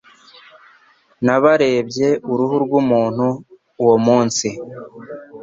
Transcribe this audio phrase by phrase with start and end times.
[1.25, 3.25] Nabarebye uruhu rwumuntu
[3.83, 4.47] uwo munsi.